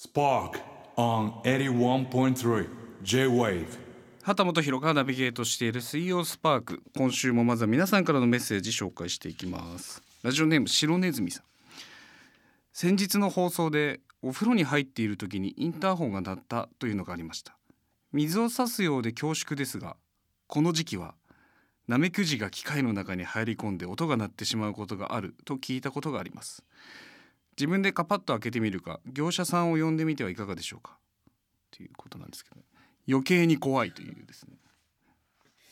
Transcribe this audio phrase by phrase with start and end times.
[0.00, 0.60] Spark
[0.96, 2.68] on 81.3
[3.02, 3.66] J-Wave.
[4.22, 10.00] 畑本博がナビゲートしている水曜スパーク今週もまずは皆さんからのメッセージ紹介していきます。
[10.22, 11.42] ラジオネーム白ネズミさん。
[12.72, 17.56] 先日の放送でお風呂に入っている時にインターホンが鳴ったというのがありました。
[18.12, 19.96] 水を差すようで恐縮ですが
[20.46, 21.16] この時期は
[21.88, 26.62] ナメクジが機械の中に入り込んで音が鳴ってしまうことがあると聞いたことがあります。
[27.58, 30.96] 自分でカパッと開けてみるか業者さんを呼んでみてはいかがでしょうか？
[31.76, 32.60] ということなんですけど
[33.08, 34.52] 余計に怖いというですね。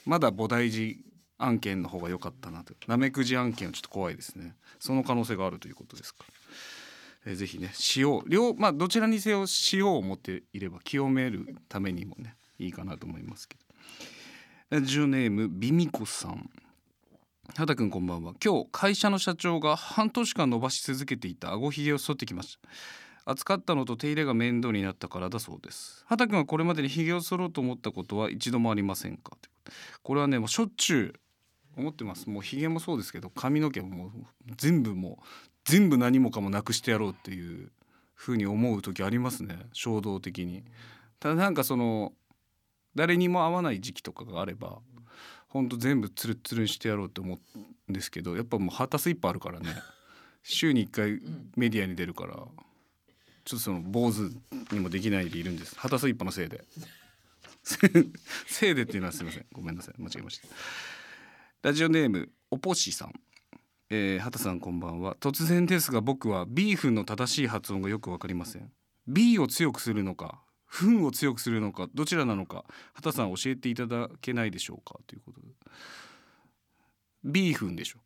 [0.05, 0.99] まだ菩提寺
[1.39, 2.75] 案件の方が良かったなと。
[2.89, 4.57] なめくじ案件はちょっと怖いですね。
[4.81, 6.25] その可能性があるということですか。
[7.25, 13.61] ら、えーぜひね塩両まあどちらにせよ塩を持っていれば清めるためにもねいいかなと思いますけど。
[14.71, 16.51] ラジオネームビミコさん。
[17.55, 18.35] 畑くんこんばんは。
[18.45, 22.59] 今日会社の社長が半年間伸ばし続けていた顎ひげを剃ってきまし
[23.25, 23.33] た。
[23.33, 26.05] 暑かったのと手入れが面倒になったからだそうです。
[26.07, 29.39] 畑くんはこれまでにひげを剃ろうと思ったことは一度もありませんか？
[30.03, 31.15] これはねもうしょっちゅ
[31.77, 32.29] う思ってます。
[32.29, 34.11] もうひげもそうですけど髪の毛もも
[34.57, 35.25] 全部もう
[35.65, 37.73] 全部何もかもなくしてやろうっていう
[38.15, 39.57] ふうに思う時ありますね。
[39.73, 40.65] 衝動的に。
[41.21, 42.13] ただなんかその
[42.95, 44.79] 誰にも会わない時期とかがあれば
[45.49, 47.39] ほんと全部ツルッツルにしてやろうと思
[47.89, 49.75] うんですけどやっぱもうハータスいっぱいあるからね。
[50.43, 51.21] 週に1回
[51.57, 52.51] メディアに出るからちょっ
[53.45, 54.31] とその坊主
[54.71, 55.79] にもできないでいるんです。
[55.79, 56.65] ハタス一派のせいで。
[58.47, 59.47] せいでっていうのはすみません。
[59.53, 60.01] ごめんなさい。
[60.01, 60.49] 間違えました。
[61.63, 63.13] ラジオネームおぽしさん。
[63.91, 65.17] えー、畑さんこんばんは。
[65.21, 68.73] 突然ですが僕はビーフンの正しい発音がよくわかりません。
[69.07, 74.99] B を強くするのかフンを強くするのかどちらなのか畑さん教えていただけないでしょうか？
[75.07, 75.47] ということで。
[77.25, 78.01] ビーフンでしょ。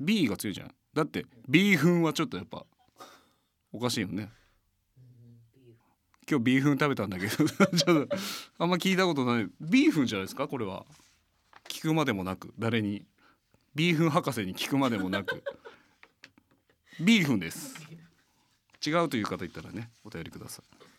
[0.00, 0.74] B が強いじゃん。
[0.94, 2.64] だってビーフンはちょっとやっぱ
[3.72, 4.30] おかしいよね。
[6.28, 7.36] 今日ビーフン食べたんだけど。
[7.46, 8.16] ちょっと
[8.58, 9.48] あんま聞いたことない。
[9.60, 10.48] ビーフンじゃないですか？
[10.48, 10.86] これは。
[11.68, 13.04] 聞くまでもなく誰に。
[13.74, 15.42] ビーフン博士に聞くまでもなく。
[17.00, 17.74] ビーフンです。
[18.86, 20.91] 違うという方いたらねお便りください。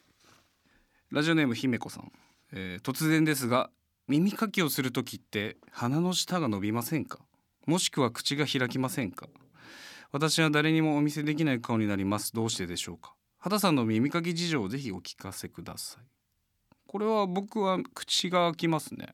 [1.13, 2.11] ラジオネーム姫子さん、
[2.53, 3.69] えー突然ですが
[4.07, 7.19] 耳かきをする時って鼻の下が伸びませんか？
[7.67, 9.27] もしくは口が開きませんか？
[10.11, 12.33] 私は誰にもお見せできない顔になります。
[12.33, 13.13] どうしてでしょうか？
[13.37, 16.03] 畑さんの耳かき事情をぜひお聞かせください。
[16.87, 19.13] これは僕は口が開きますね。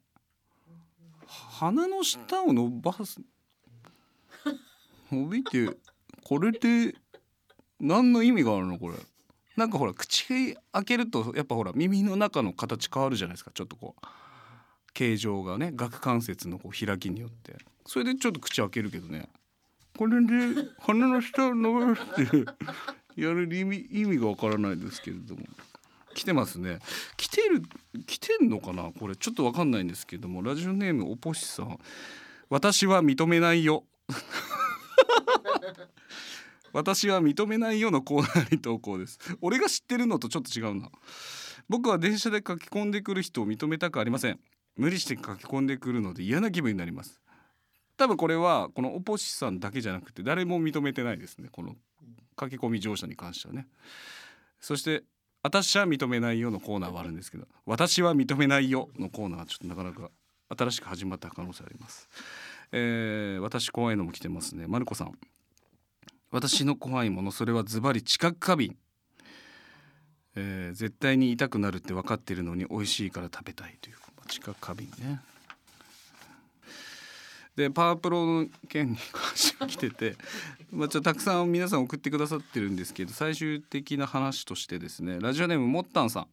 [1.27, 3.19] 鼻の下を伸ばす。
[5.11, 5.69] 伸びて
[6.23, 6.95] これで
[7.81, 8.79] 何の意味があるの？
[8.79, 8.95] これ。
[9.59, 13.51] なんかほら口開けるとやっぱほら耳の中の形変わるじゃないですか。
[13.53, 14.05] ちょっとこう。
[14.93, 17.57] 形状がね顎関節のこう開きによって。
[17.85, 19.29] それでちょっと口開けるけどね。
[19.97, 20.33] これで
[20.79, 22.45] 鼻の下を伸ばして
[23.15, 25.41] やる意味意味がわからないですけれども。
[26.15, 26.79] 来てますね。
[27.17, 27.61] 来てる
[28.07, 28.91] 来てんのかな？
[28.97, 30.41] これちょっとわかんないんですけども。
[30.41, 31.77] ラジオネームおぽしさん。
[32.49, 33.83] 私は認めないよ。
[36.73, 39.19] 私は認めないよのコーナーに投稿です。
[39.41, 40.89] 俺が知ってるのとちょっと違うな。
[41.67, 44.39] 僕は電車で書き込んでくる人を認めたくありません。
[44.75, 47.21] 無理して書き込んでくるので嫌な気分になります。
[47.97, 51.49] 多分これはこのおぽしさんだけじゃなくて誰も認めてないですね。
[51.51, 51.75] この
[52.39, 53.67] 書き込み乗車に関してはね。
[54.61, 55.03] そして
[55.43, 60.11] 私は認めないよのコーナーはあるんですけど私は認めないよのコーナーはちょっとなかなか
[60.49, 62.09] 新しく始まった可能性あります。
[62.71, 64.65] えー、私怖いのも来てますね。
[64.67, 65.11] まるこさん。
[66.31, 68.75] 私の怖いものそれはズバリ知覚過敏、
[70.35, 73.95] えー絶対に痛くなるって分かってるのに美味しいから食べたいという。
[74.29, 75.19] 知覚過敏ね。
[77.55, 80.15] でパワープロの件に関して来てて
[80.71, 86.27] まあちょたくさん皆さん送ってくださってるんですけど最終的な話としてですねラジオネームもったんさん、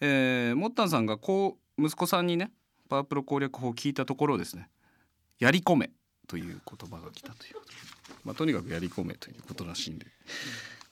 [0.00, 2.50] えー、もったんさんがこう息子さんにね
[2.88, 4.68] パワープロ攻略法を聞いたところですね。
[5.38, 5.92] やり込め。
[6.30, 7.66] という言葉が来たということ、
[8.24, 10.06] まあ、とにかくやり込めということらしいんで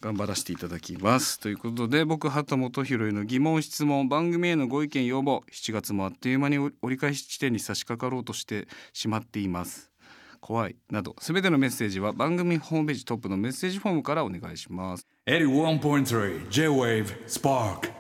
[0.00, 1.38] 頑張らせていただきます。
[1.38, 9.92] ということで僕畑本博への疑問質問番組へのご意見要望7月もあっという間に折り返し地点に差し掛かろうとしてしまっています。
[10.40, 10.76] 怖い。
[10.90, 15.06] などすべてのメッセージは番組ホームページトップのメッセージフォームからお願いします。
[15.26, 17.97] 81.3 J-Wave Spark.